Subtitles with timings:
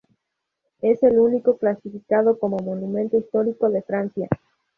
[0.81, 4.27] Es el único clasificado como Monumento histórico de Francia.